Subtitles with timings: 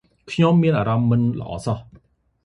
[0.31, 1.79] ខ្ញុំមានអារម្មណ៌មិនល្អសោះ។